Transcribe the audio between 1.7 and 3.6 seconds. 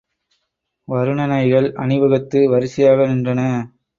அணிவகுத்து வரிசையாக நின்றன.